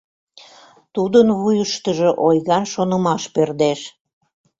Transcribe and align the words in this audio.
Тудын 0.93 1.27
вуйыштыжо 1.39 2.09
ойган 2.27 2.63
шонымаш 2.73 3.23
пӧрдеш. 3.33 3.81